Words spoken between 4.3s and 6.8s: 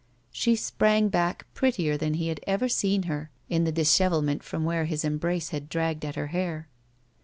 from where his embrace had dragged at her hair.